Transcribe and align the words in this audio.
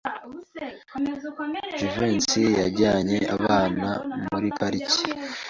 Jivency 1.77 2.43
yajyanye 2.61 3.17
abana 3.35 3.89
muri 4.29 4.47
parike. 4.57 5.01